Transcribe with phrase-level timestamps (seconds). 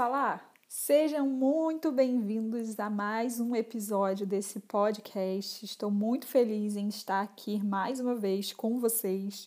[0.00, 0.50] falar?
[0.66, 5.62] Sejam muito bem-vindos a mais um episódio desse podcast.
[5.62, 9.46] Estou muito feliz em estar aqui mais uma vez com vocês.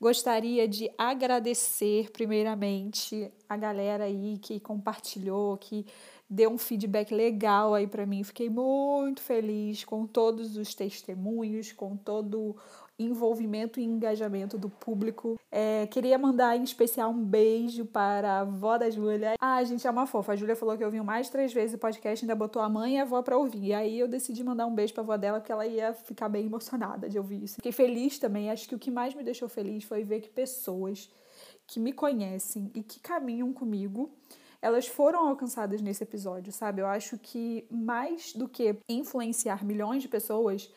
[0.00, 5.84] Gostaria de agradecer, primeiramente, a galera aí que compartilhou, que
[6.30, 8.22] deu um feedback legal aí para mim.
[8.22, 12.54] Fiquei muito feliz com todos os testemunhos, com todo
[12.98, 15.38] envolvimento e engajamento do público.
[15.50, 19.34] É, queria mandar em especial um beijo para a avó da Júlia.
[19.40, 20.32] Ah, gente, é uma fofa.
[20.32, 22.98] A Júlia falou que ouviu mais três vezes o podcast, ainda botou a mãe e
[22.98, 23.66] a avó para ouvir.
[23.66, 26.28] E aí eu decidi mandar um beijo para a avó dela, porque ela ia ficar
[26.28, 27.56] bem emocionada de ouvir isso.
[27.56, 28.50] Fiquei feliz também.
[28.50, 31.10] Acho que o que mais me deixou feliz foi ver que pessoas
[31.66, 34.10] que me conhecem e que caminham comigo
[34.60, 36.82] elas foram alcançadas nesse episódio, sabe?
[36.82, 40.70] Eu acho que mais do que influenciar milhões de pessoas,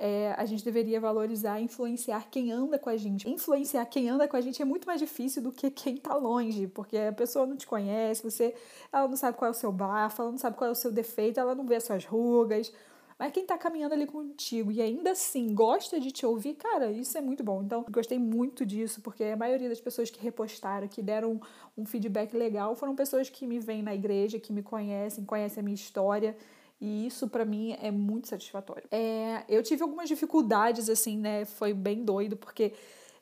[0.00, 3.28] é, a gente deveria valorizar influenciar quem anda com a gente.
[3.28, 6.68] Influenciar quem anda com a gente é muito mais difícil do que quem tá longe,
[6.68, 8.54] porque a pessoa não te conhece, você,
[8.92, 10.92] ela não sabe qual é o seu bafo, ela não sabe qual é o seu
[10.92, 12.72] defeito, ela não vê as suas rugas.
[13.18, 17.18] Mas quem tá caminhando ali contigo e ainda assim gosta de te ouvir, cara, isso
[17.18, 17.64] é muito bom.
[17.64, 21.40] Então, gostei muito disso, porque a maioria das pessoas que repostaram, que deram
[21.76, 25.64] um feedback legal, foram pessoas que me vêm na igreja, que me conhecem, conhecem a
[25.64, 26.36] minha história.
[26.80, 28.84] E isso para mim é muito satisfatório.
[28.90, 31.44] É, eu tive algumas dificuldades, assim, né?
[31.44, 32.72] Foi bem doido, porque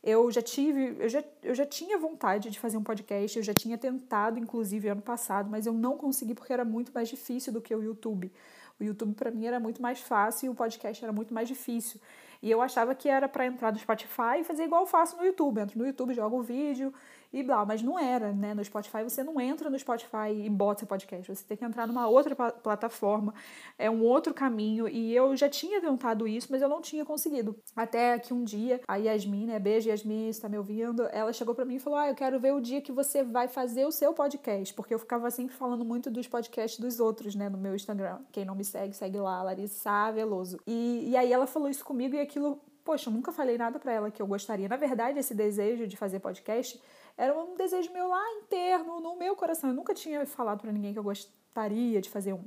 [0.03, 3.55] eu já tive, eu já, eu já tinha vontade de fazer um podcast, eu já
[3.55, 7.61] tinha tentado, inclusive, ano passado, mas eu não consegui porque era muito mais difícil do
[7.61, 8.31] que o YouTube.
[8.79, 11.99] O YouTube para mim era muito mais fácil e o podcast era muito mais difícil.
[12.43, 15.25] E eu achava que era para entrar no Spotify e fazer igual eu faço no
[15.25, 15.61] YouTube.
[15.61, 16.93] Entro no YouTube, jogo o vídeo
[17.33, 18.55] e blá, mas não era, né?
[18.55, 21.87] No Spotify você não entra no Spotify e bota seu podcast, você tem que entrar
[21.87, 23.35] numa outra plataforma,
[23.79, 27.57] é um outro caminho e eu já tinha tentado isso, mas eu não tinha conseguido.
[27.75, 31.65] Até que um dia a Yasmin, né, beijo Yasmin, está me ouvindo, ela chegou para
[31.65, 34.13] mim e falou: "Ah, eu quero ver o dia que você vai fazer o seu
[34.13, 38.21] podcast", porque eu ficava sempre falando muito dos podcasts dos outros, né, no meu Instagram.
[38.33, 40.59] Quem não me segue, segue lá, Larissa Veloso.
[40.67, 43.93] E, e aí ela falou isso comigo e aquilo Poxa, eu nunca falei nada para
[43.93, 44.69] ela que eu gostaria.
[44.69, 46.81] Na verdade, esse desejo de fazer podcast
[47.17, 49.71] era um desejo meu lá interno, no meu coração.
[49.71, 52.45] Eu nunca tinha falado para ninguém que eu gostaria de fazer um.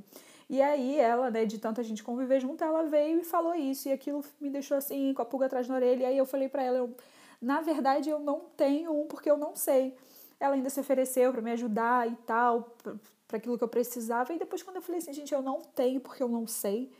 [0.48, 3.88] E aí ela, né, de tanta gente conviver junto, ela veio e falou isso.
[3.88, 6.02] E aquilo me deixou assim, com a pulga atrás da orelha.
[6.02, 6.96] E aí eu falei para ela, eu,
[7.40, 9.96] na verdade eu não tenho um porque eu não sei.
[10.38, 12.76] Ela ainda se ofereceu para me ajudar e tal,
[13.26, 14.32] para aquilo que eu precisava.
[14.32, 16.92] E depois quando eu falei assim, gente, eu não tenho porque eu não sei,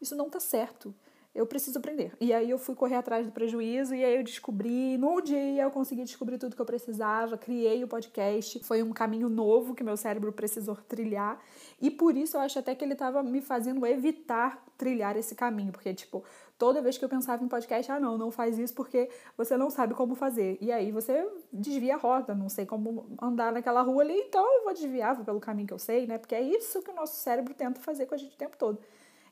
[0.00, 0.94] isso não tá certo
[1.38, 2.12] eu preciso aprender.
[2.20, 5.70] E aí eu fui correr atrás do prejuízo e aí eu descobri, no dia eu
[5.70, 8.58] consegui descobrir tudo que eu precisava, criei o podcast.
[8.64, 11.40] Foi um caminho novo que meu cérebro precisou trilhar
[11.80, 15.70] e por isso eu acho até que ele estava me fazendo evitar trilhar esse caminho,
[15.70, 16.24] porque tipo,
[16.58, 19.70] toda vez que eu pensava em podcast, ah, não, não faz isso porque você não
[19.70, 20.58] sabe como fazer.
[20.60, 24.64] E aí você desvia a rota, não sei como andar naquela rua ali, então eu
[24.64, 26.18] vou desviar pelo caminho que eu sei, né?
[26.18, 28.80] Porque é isso que o nosso cérebro tenta fazer com a gente o tempo todo.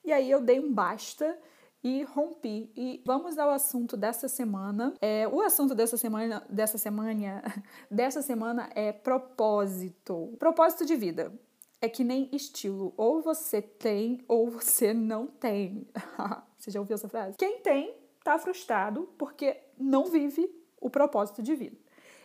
[0.05, 1.37] E aí eu dei um basta
[1.87, 2.69] e rompi.
[2.77, 4.93] E vamos ao assunto dessa semana.
[5.01, 7.45] É, o assunto dessa semana, dessa semana,
[7.89, 10.35] dessa semana é propósito.
[10.37, 11.33] Propósito de vida.
[11.81, 15.87] É que nem estilo, ou você tem ou você não tem.
[16.59, 17.37] você já ouviu essa frase?
[17.37, 17.95] Quem tem
[18.25, 21.77] tá frustrado porque não vive o propósito de vida.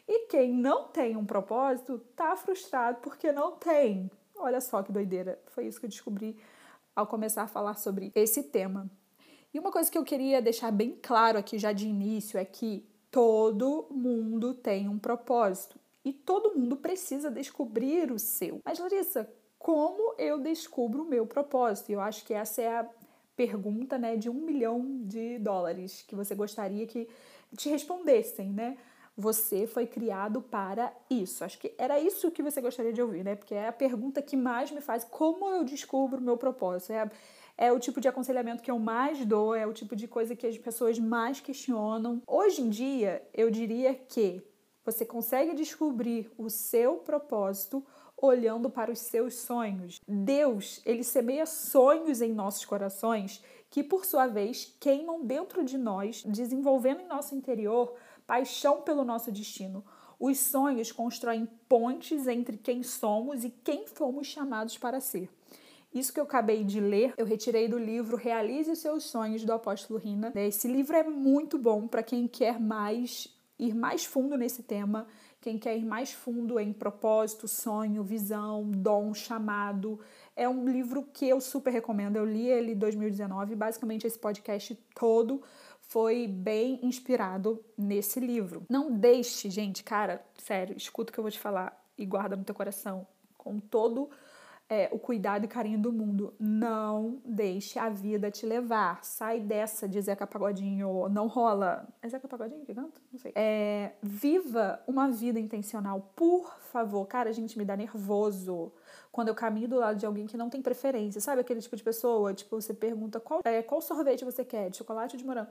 [0.08, 4.10] E quem não tem um propósito tá frustrado porque não tem.
[4.38, 5.40] Olha só que doideira.
[5.50, 6.36] Foi isso que eu descobri
[6.96, 8.90] ao começar a falar sobre esse tema.
[9.54, 12.86] E uma coisa que eu queria deixar bem claro aqui já de início é que
[13.10, 18.60] todo mundo tem um propósito e todo mundo precisa descobrir o seu.
[18.64, 19.30] Mas Larissa,
[19.60, 21.92] como eu descubro o meu propósito?
[21.92, 22.90] Eu acho que essa é a
[23.36, 27.08] pergunta, né, de um milhão de dólares que você gostaria que
[27.58, 28.78] te respondessem, né?
[29.22, 31.44] Você foi criado para isso.
[31.44, 33.36] Acho que era isso que você gostaria de ouvir, né?
[33.36, 36.94] Porque é a pergunta que mais me faz como eu descubro o meu propósito.
[36.94, 37.10] É
[37.58, 40.48] é o tipo de aconselhamento que eu mais dou, é o tipo de coisa que
[40.48, 42.20] as pessoas mais questionam.
[42.26, 44.42] Hoje em dia, eu diria que
[44.84, 47.86] você consegue descobrir o seu propósito
[48.18, 50.02] olhando para os seus sonhos.
[50.08, 56.24] Deus, ele semeia sonhos em nossos corações que, por sua vez, queimam dentro de nós,
[56.24, 57.94] desenvolvendo em nosso interior
[58.32, 59.84] paixão pelo nosso destino.
[60.18, 65.30] Os sonhos constroem pontes entre quem somos e quem fomos chamados para ser.
[65.94, 69.52] Isso que eu acabei de ler, eu retirei do livro Realize os Seus Sonhos, do
[69.52, 70.32] Apóstolo Rina.
[70.34, 73.28] Esse livro é muito bom para quem quer mais
[73.60, 75.08] ir mais fundo nesse tema,
[75.42, 80.00] quem quer ir mais fundo em propósito, sonho, visão, dom, chamado.
[80.38, 82.16] É um livro que eu super recomendo.
[82.16, 85.44] Eu li ele em 2019, basicamente esse podcast todo
[85.92, 88.64] foi bem inspirado nesse livro.
[88.70, 92.46] Não deixe, gente, cara, sério, escuta o que eu vou te falar e guarda no
[92.46, 93.06] teu coração
[93.38, 94.10] com todo
[94.70, 96.34] é, o cuidado e carinho do mundo.
[96.40, 99.04] Não deixe a vida te levar.
[99.04, 101.10] Sai dessa de Zeca Pagodinho.
[101.10, 101.86] Não rola.
[102.02, 103.02] É Zeca Pagodinho que canta?
[103.12, 103.34] Não sei.
[103.36, 107.06] É, viva uma vida intencional, por favor.
[107.06, 108.72] Cara, a gente me dá nervoso
[109.12, 111.20] quando eu caminho do lado de alguém que não tem preferência.
[111.20, 112.34] Sabe aquele tipo de pessoa?
[112.34, 115.50] Tipo, você pergunta qual, é, qual sorvete você quer, de chocolate ou de morango?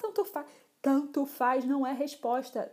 [0.00, 0.46] Tanto faz.
[0.80, 2.72] Tanto faz, não é resposta.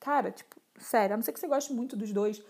[0.00, 2.42] Cara, tipo, sério, a não ser que você goste muito dos dois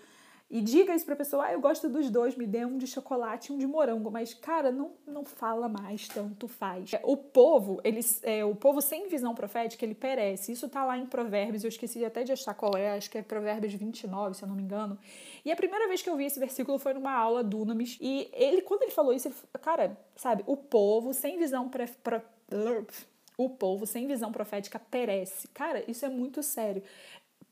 [0.53, 3.51] e diga isso pra pessoa, ah, eu gosto dos dois, me dê um de chocolate
[3.51, 4.11] e um de morango.
[4.11, 6.91] Mas, cara, não, não fala mais, tanto faz.
[7.05, 10.53] O povo, eles, é, o povo sem visão profética, ele perece.
[10.53, 13.23] Isso tá lá em Provérbios, eu esqueci até de achar qual é, acho que é
[13.23, 14.99] Provérbios 29, se eu não me engano.
[15.43, 17.97] E a primeira vez que eu vi esse versículo foi numa aula do Unamis.
[17.99, 21.87] E ele, quando ele falou isso, ele, cara, sabe, o povo sem visão pre,
[23.37, 25.49] o povo sem visão profética perece.
[25.49, 26.82] Cara, isso é muito sério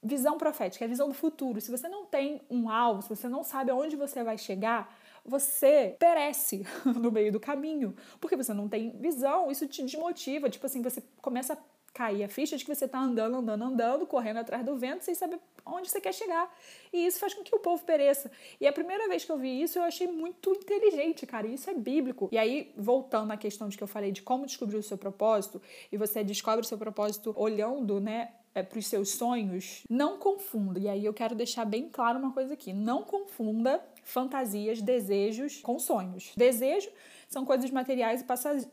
[0.02, 1.60] visão profética, é a visão do futuro.
[1.60, 4.94] Se você não tem um alvo, se você não sabe aonde você vai chegar,
[5.24, 10.64] você perece no meio do caminho, porque você não tem visão, isso te desmotiva, tipo
[10.66, 11.58] assim, você começa a
[11.92, 15.14] cair a ficha de que você está andando, andando, andando, correndo atrás do vento sem
[15.14, 16.52] saber onde você quer chegar.
[16.92, 18.30] E isso faz com que o povo pereça.
[18.60, 21.46] E a primeira vez que eu vi isso, eu achei muito inteligente, cara.
[21.46, 22.28] Isso é bíblico.
[22.32, 25.60] E aí, voltando à questão de que eu falei de como descobrir o seu propósito,
[25.90, 30.78] e você descobre o seu propósito olhando, né, é, para os seus sonhos, não confunda.
[30.78, 35.78] E aí eu quero deixar bem claro uma coisa aqui: não confunda fantasias, desejos com
[35.78, 36.32] sonhos.
[36.36, 36.90] Desejo
[37.30, 38.24] são coisas materiais e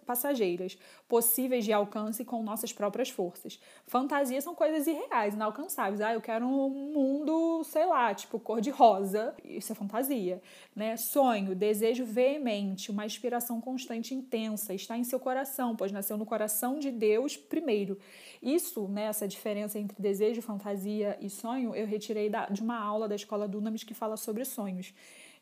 [0.04, 3.59] passageiras, possíveis de alcance com nossas próprias forças.
[3.86, 6.01] Fantasias são coisas irreais, inalcançáveis.
[6.01, 9.36] Ah, eu quero um mundo, sei lá, tipo cor de rosa.
[9.45, 10.42] Isso é fantasia,
[10.75, 10.98] né?
[10.98, 16.80] Sonho, desejo veemente, uma inspiração constante intensa, está em seu coração, pois nasceu no coração
[16.80, 18.00] de Deus primeiro.
[18.42, 23.07] Isso, né, essa diferença entre desejo, fantasia e sonho, eu retirei da, de uma aula
[23.07, 24.94] da escola Dunamis que fala sobre sonhos.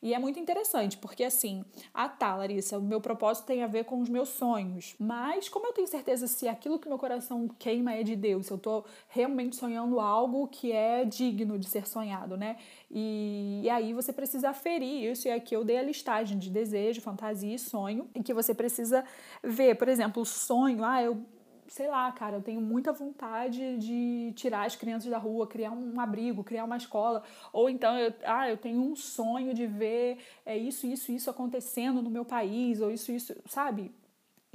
[0.05, 3.85] E é muito interessante, porque assim, ah tá, Larissa, o meu propósito tem a ver
[3.85, 4.93] com os meus sonhos.
[4.99, 8.53] Mas como eu tenho certeza se aquilo que meu coração queima é de Deus, se
[8.53, 12.57] eu tô realmente sonhando algo que é digno de ser sonhado, né?
[12.91, 17.01] E, e aí você precisa aferir isso, e aqui eu dei a listagem de desejo,
[17.01, 19.03] fantasia e sonho, em que você precisa
[19.43, 21.25] ver, por exemplo, o sonho, ah, eu
[21.67, 25.99] sei lá, cara, eu tenho muita vontade de tirar as crianças da rua, criar um
[25.99, 27.23] abrigo, criar uma escola.
[27.51, 32.01] Ou então, eu, ah, eu tenho um sonho de ver é, isso, isso, isso acontecendo
[32.01, 33.91] no meu país, ou isso, isso, sabe?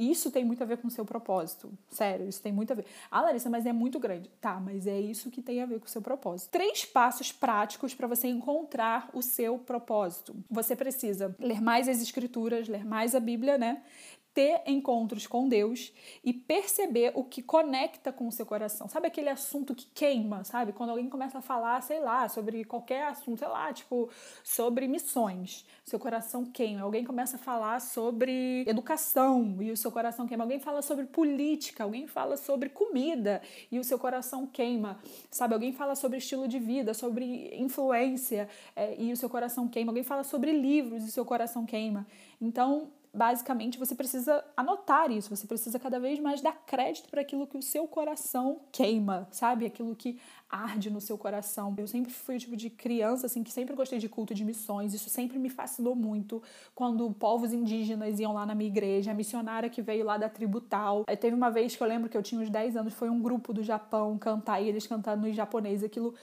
[0.00, 1.70] Isso tem muito a ver com o seu propósito.
[1.90, 2.86] Sério, isso tem muito a ver.
[3.10, 4.30] Ah, Larissa, mas é muito grande.
[4.40, 6.50] Tá, mas é isso que tem a ver com o seu propósito.
[6.50, 10.34] Três passos práticos para você encontrar o seu propósito.
[10.50, 13.82] Você precisa ler mais as escrituras, ler mais a Bíblia, né?
[14.32, 15.92] Ter encontros com Deus
[16.24, 18.88] e perceber o que conecta com o seu coração.
[18.88, 20.72] Sabe aquele assunto que queima, sabe?
[20.72, 24.08] Quando alguém começa a falar, sei lá, sobre qualquer assunto, sei lá, tipo,
[24.44, 26.82] sobre missões, seu coração queima.
[26.82, 30.44] Alguém começa a falar sobre educação e o seu coração queima.
[30.44, 34.98] Alguém fala sobre política, alguém fala sobre comida e o seu coração queima.
[35.30, 35.54] Sabe?
[35.54, 39.90] Alguém fala sobre estilo de vida, sobre influência é, e o seu coração queima.
[39.90, 42.06] Alguém fala sobre livros e o seu coração queima.
[42.40, 47.46] Então, basicamente você precisa anotar isso, você precisa cada vez mais dar crédito para aquilo
[47.46, 49.66] que o seu coração queima, sabe?
[49.66, 50.18] Aquilo que
[50.48, 51.74] arde no seu coração.
[51.76, 54.94] Eu sempre fui o tipo de criança assim que sempre gostei de culto de missões,
[54.94, 56.42] isso sempre me fascinou muito
[56.74, 60.60] quando povos indígenas iam lá na minha igreja, a missionária que veio lá da tribo
[60.60, 61.04] tal.
[61.04, 63.52] Teve uma vez que eu lembro que eu tinha uns 10 anos, foi um grupo
[63.52, 66.14] do Japão cantar e eles cantando em japonês, aquilo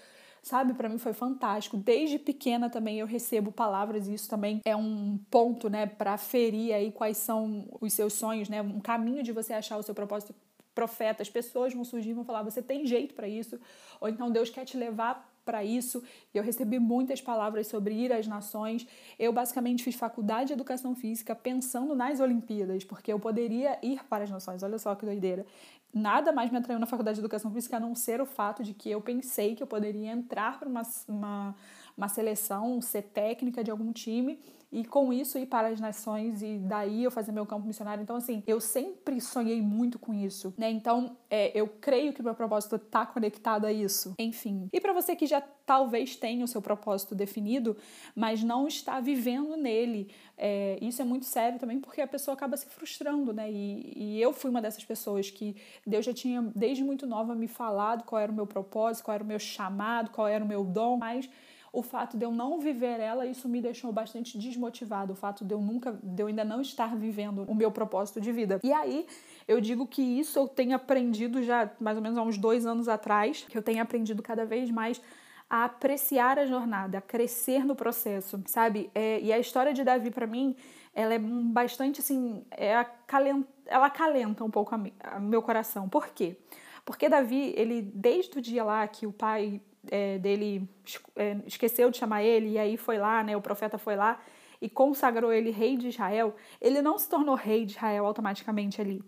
[0.48, 0.74] sabe?
[0.74, 1.78] Para mim foi fantástico.
[1.78, 6.74] Desde pequena também eu recebo palavras e isso também é um ponto, né, para ferir
[6.74, 8.62] aí quais são os seus sonhos, né?
[8.62, 10.34] Um caminho de você achar o seu propósito
[10.74, 11.24] profeta.
[11.24, 13.60] As pessoas vão surgir e vão falar: "Você tem jeito para isso?"
[14.00, 16.04] Ou então Deus quer te levar para isso.
[16.34, 18.86] Eu recebi muitas palavras sobre ir às nações.
[19.18, 24.26] Eu basicamente fiz faculdade de educação física pensando nas Olimpíadas, porque eu poderia ir para
[24.26, 24.62] as nações.
[24.62, 25.46] Olha só que doideira
[25.94, 28.74] nada mais me atraiu na faculdade de educação física a não ser o fato de
[28.74, 31.56] que eu pensei que eu poderia entrar para uma, uma,
[31.98, 34.40] uma seleção, ser técnica de algum time
[34.72, 38.02] e com isso ir para as nações e daí eu fazer meu campo missionário.
[38.02, 40.70] Então, assim, eu sempre sonhei muito com isso, né?
[40.70, 44.14] Então, é, eu creio que o meu propósito está conectado a isso.
[44.20, 44.68] Enfim.
[44.74, 47.78] E para você que já talvez tenha o seu propósito definido,
[48.14, 52.58] mas não está vivendo nele, é, isso é muito sério também porque a pessoa acaba
[52.58, 53.50] se frustrando, né?
[53.50, 57.48] E, e eu fui uma dessas pessoas que Deus já tinha, desde muito nova, me
[57.48, 60.64] falado qual era o meu propósito, qual era o meu chamado, qual era o meu
[60.66, 61.30] dom, mas
[61.72, 65.14] o fato de eu não viver ela, isso me deixou bastante desmotivado.
[65.14, 68.32] O fato de eu nunca, de eu ainda não estar vivendo o meu propósito de
[68.32, 68.60] vida.
[68.64, 69.06] E aí,
[69.48, 72.88] eu digo que isso eu tenho aprendido já mais ou menos há uns dois anos
[72.88, 75.02] atrás, que eu tenho aprendido cada vez mais
[75.50, 78.90] a apreciar a jornada, a crescer no processo, sabe?
[78.94, 80.56] É, e a história de Davi, para mim,
[80.94, 85.88] ela é bastante assim, é acalenta, ela acalenta um pouco a, meu coração.
[85.88, 86.38] Por quê?
[86.84, 90.68] Porque Davi, ele desde o dia lá que o pai é, dele
[91.16, 93.36] é, esqueceu de chamar ele, e aí foi lá, né?
[93.36, 94.20] O profeta foi lá
[94.62, 99.04] e consagrou ele rei de Israel, ele não se tornou rei de Israel automaticamente ali.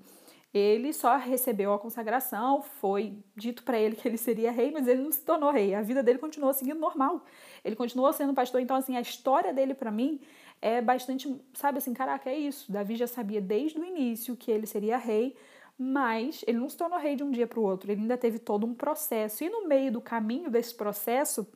[0.51, 5.01] Ele só recebeu a consagração, foi dito para ele que ele seria rei, mas ele
[5.01, 5.75] não se tornou rei.
[5.75, 7.23] A vida dele continuou seguindo normal.
[7.63, 8.59] Ele continuou sendo pastor.
[8.59, 10.19] Então, assim, a história dele para mim
[10.59, 12.71] é bastante, sabe assim, caraca, é isso.
[12.71, 15.35] Davi já sabia desde o início que ele seria rei,
[15.79, 17.89] mas ele não se tornou rei de um dia para o outro.
[17.89, 19.45] Ele ainda teve todo um processo.
[19.45, 21.47] E no meio do caminho desse processo,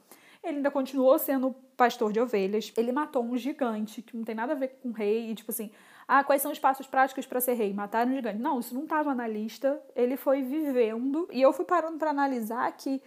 [0.41, 2.71] ele ainda continuou sendo pastor de ovelhas.
[2.77, 5.69] Ele matou um gigante, que não tem nada a ver com rei, e tipo assim,
[6.07, 7.73] ah, quais são os passos práticos para ser rei?
[7.73, 8.39] Matar um gigante.
[8.39, 9.81] Não, isso não estava na lista.
[9.93, 11.27] Ele foi vivendo.
[11.29, 13.01] E eu fui parando para analisar que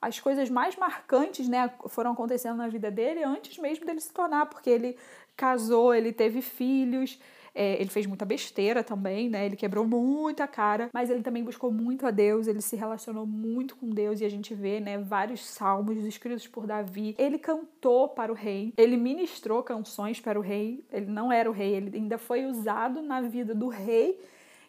[0.00, 4.46] as coisas mais marcantes, né, foram acontecendo na vida dele antes mesmo dele se tornar,
[4.46, 4.96] porque ele
[5.36, 7.20] casou, ele teve filhos,
[7.54, 9.46] é, ele fez muita besteira também, né?
[9.46, 13.76] Ele quebrou muita cara, mas ele também buscou muito a Deus, ele se relacionou muito
[13.76, 17.14] com Deus e a gente vê, né, vários salmos escritos por Davi.
[17.18, 20.84] Ele cantou para o rei, ele ministrou canções para o rei.
[20.90, 24.18] Ele não era o rei, ele ainda foi usado na vida do rei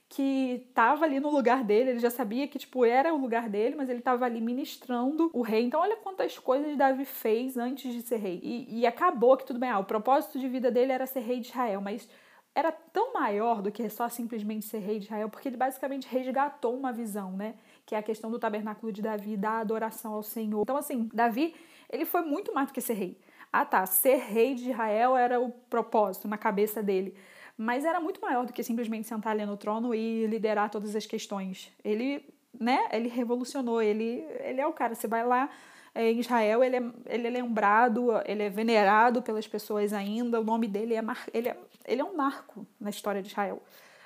[0.09, 3.75] que estava ali no lugar dele, ele já sabia que tipo era o lugar dele,
[3.75, 5.63] mas ele estava ali ministrando o rei.
[5.63, 8.39] Então olha quantas coisas Davi fez antes de ser rei.
[8.43, 11.39] E, e acabou que tudo bem, ah, o propósito de vida dele era ser rei
[11.39, 12.07] de Israel, mas
[12.55, 16.77] era tão maior do que só simplesmente ser rei de Israel, porque ele basicamente resgatou
[16.77, 17.55] uma visão, né?
[17.85, 20.61] Que é a questão do tabernáculo de Davi, da adoração ao Senhor.
[20.61, 21.55] Então, assim, Davi,
[21.89, 23.19] ele foi muito mais do que ser rei.
[23.51, 27.15] Ah, tá, ser rei de Israel era o propósito na cabeça dele.
[27.57, 31.05] Mas era muito maior do que simplesmente sentar ali no trono e liderar todas as
[31.05, 31.71] questões.
[31.83, 32.25] Ele,
[32.59, 35.49] né, ele revolucionou, ele, ele é o cara, você vai lá,
[35.95, 40.43] é, em Israel ele é, ele é lembrado, ele é venerado pelas pessoas ainda, o
[40.43, 43.61] nome dele é, mar, ele é, ele é um marco na história de Israel.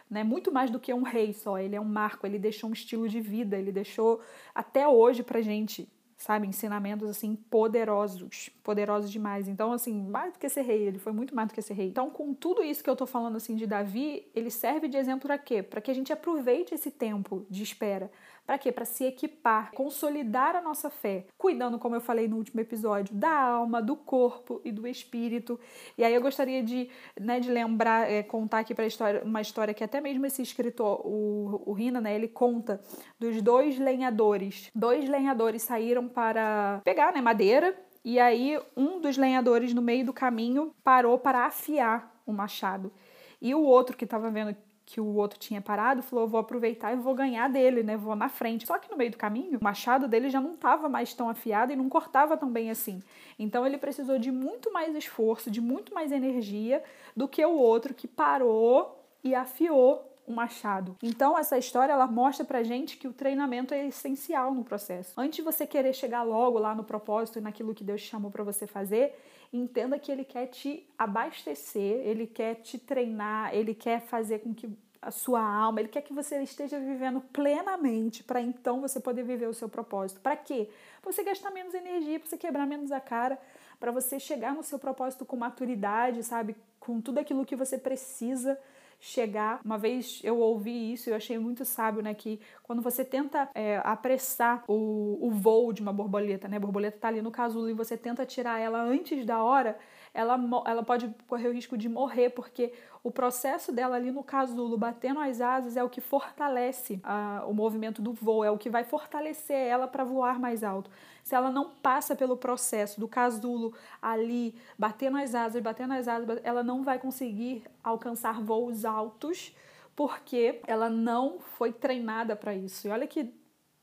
[0.09, 0.23] Né?
[0.23, 3.07] Muito mais do que um rei só, ele é um marco, ele deixou um estilo
[3.09, 4.21] de vida, ele deixou
[4.55, 6.47] até hoje pra gente sabe?
[6.47, 9.47] Ensinamentos assim poderosos, poderosos demais.
[9.47, 11.87] Então, assim, mais do que ser rei, ele foi muito mais do que ser rei.
[11.87, 15.27] Então, com tudo isso que eu tô falando assim de Davi, ele serve de exemplo
[15.27, 15.61] para quê?
[15.61, 18.11] Para que a gente aproveite esse tempo de espera,
[18.47, 18.71] para quê?
[18.71, 23.29] Para se equipar, consolidar a nossa fé, cuidando, como eu falei no último episódio, da
[23.29, 25.59] alma, do corpo e do espírito.
[25.97, 26.89] E aí eu gostaria de,
[27.19, 31.05] né, de lembrar, é, contar aqui para história, uma história que até mesmo esse escritor,
[31.05, 32.79] o, o Rina, né, ele conta
[33.19, 34.71] dos dois lenhadores.
[34.73, 40.13] Dois lenhadores saíram para pegar né, madeira e aí um dos lenhadores no meio do
[40.13, 42.93] caminho parou para afiar o machado.
[43.41, 44.55] E o outro que estava vendo
[44.87, 47.97] que o outro tinha parado, falou: vou aproveitar e vou ganhar dele, né?
[47.97, 48.65] Vou na frente.
[48.65, 51.73] Só que no meio do caminho, o machado dele já não estava mais tão afiado
[51.73, 53.03] e não cortava tão bem assim.
[53.37, 56.81] Então ele precisou de muito mais esforço, de muito mais energia
[57.15, 60.97] do que o outro que parou e afiou o machado.
[61.01, 65.13] Então essa história ela mostra pra gente que o treinamento é essencial no processo.
[65.17, 68.43] Antes de você querer chegar logo lá no propósito e naquilo que Deus chamou para
[68.43, 69.17] você fazer,
[69.53, 74.69] entenda que ele quer te abastecer, ele quer te treinar, ele quer fazer com que
[75.01, 79.47] a sua alma, ele quer que você esteja vivendo plenamente para então você poder viver
[79.47, 80.19] o seu propósito.
[80.19, 80.69] Para quê?
[81.01, 83.39] Para você gastar menos energia, para você quebrar menos a cara,
[83.79, 86.57] para você chegar no seu propósito com maturidade, sabe?
[86.79, 88.59] Com tudo aquilo que você precisa
[88.99, 89.61] chegar.
[89.63, 92.13] Uma vez eu ouvi isso e eu achei muito sábio, né?
[92.13, 96.57] Que quando você tenta é, apressar o, o voo de uma borboleta, né?
[96.57, 99.77] A borboleta tá ali no casulo e você tenta tirar ela antes da hora,
[100.13, 102.73] ela, ela pode correr o risco de morrer, porque
[103.03, 107.53] o processo dela ali no casulo, batendo as asas, é o que fortalece a, o
[107.53, 110.89] movimento do voo, é o que vai fortalecer ela para voar mais alto.
[111.27, 116.39] Se ela não passa pelo processo do casulo ali, batendo as asas, batendo as asas,
[116.43, 119.55] ela não vai conseguir alcançar voos altos,
[119.95, 122.87] porque ela não foi treinada para isso.
[122.87, 123.33] E olha que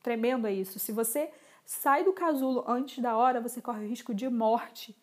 [0.02, 0.78] tremendo é isso.
[0.78, 1.30] Se você
[1.64, 4.96] sai do casulo antes da hora, você corre risco de morte.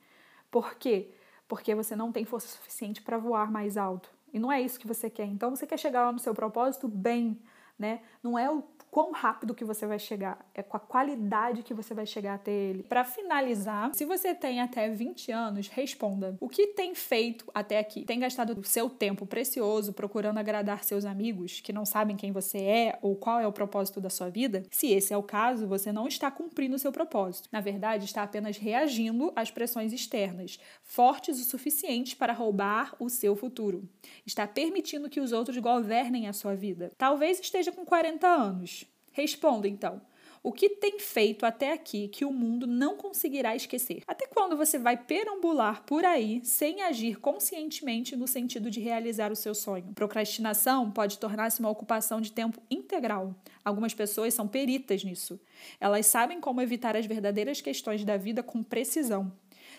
[0.49, 1.11] Por quê?
[1.51, 4.09] porque você não tem força suficiente para voar mais alto.
[4.31, 5.25] E não é isso que você quer.
[5.25, 7.37] Então você quer chegar lá no seu propósito bem,
[7.77, 7.99] né?
[8.23, 11.93] Não é o quão rápido que você vai chegar, é com a qualidade que você
[11.93, 12.83] vai chegar até ele.
[12.83, 18.03] Para finalizar, se você tem até 20 anos, responda: o que tem feito até aqui?
[18.03, 22.57] Tem gastado o seu tempo precioso procurando agradar seus amigos que não sabem quem você
[22.57, 24.63] é ou qual é o propósito da sua vida?
[24.69, 27.47] Se esse é o caso, você não está cumprindo o seu propósito.
[27.51, 33.35] Na verdade, está apenas reagindo às pressões externas, fortes o suficiente para roubar o seu
[33.37, 33.87] futuro.
[34.25, 36.91] Está permitindo que os outros governem a sua vida.
[36.97, 38.80] Talvez esteja com 40 anos,
[39.11, 40.01] Responda então:
[40.41, 44.03] O que tem feito até aqui que o mundo não conseguirá esquecer?
[44.07, 49.35] Até quando você vai perambular por aí sem agir conscientemente no sentido de realizar o
[49.35, 49.93] seu sonho?
[49.93, 53.35] Procrastinação pode tornar-se uma ocupação de tempo integral.
[53.63, 55.39] Algumas pessoas são peritas nisso.
[55.79, 59.31] Elas sabem como evitar as verdadeiras questões da vida com precisão.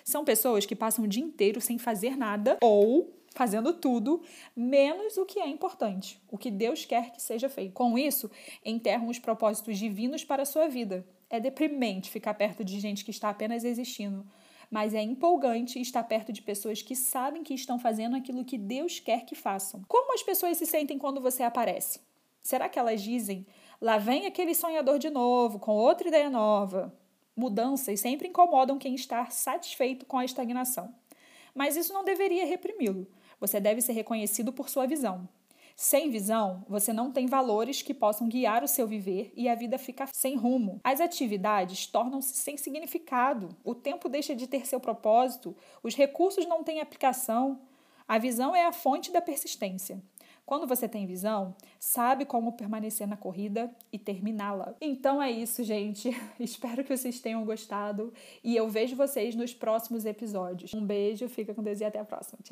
[0.05, 4.23] São pessoas que passam o dia inteiro sem fazer nada ou fazendo tudo,
[4.55, 7.73] menos o que é importante, o que Deus quer que seja feito.
[7.73, 8.31] Com isso,
[8.65, 11.07] enterram os propósitos divinos para a sua vida.
[11.31, 14.27] É deprimente ficar perto de gente que está apenas existindo,
[14.71, 19.01] mas é empolgante estar perto de pessoas que sabem que estão fazendo aquilo que Deus
[19.01, 19.83] quer que façam.
[19.89, 22.01] Como as pessoas se sentem quando você aparece?
[22.43, 23.47] Será que elas dizem:
[23.81, 26.93] lá vem aquele sonhador de novo, com outra ideia nova?
[27.35, 30.95] Mudanças sempre incomodam quem está satisfeito com a estagnação.
[31.55, 33.07] Mas isso não deveria reprimi-lo.
[33.41, 35.29] Você deve ser reconhecido por sua visão.
[35.75, 39.79] Sem visão, você não tem valores que possam guiar o seu viver e a vida
[39.79, 40.81] fica sem rumo.
[40.85, 46.63] As atividades tornam-se sem significado, o tempo deixa de ter seu propósito, os recursos não
[46.63, 47.61] têm aplicação.
[48.07, 50.03] A visão é a fonte da persistência.
[50.53, 54.75] Quando você tem visão, sabe como permanecer na corrida e terminá-la.
[54.83, 56.11] Então é isso, gente.
[56.39, 58.13] Espero que vocês tenham gostado
[58.45, 60.75] e eu vejo vocês nos próximos episódios.
[60.75, 62.39] Um beijo, fica com Deus e até a próxima.
[62.43, 62.51] Tchau.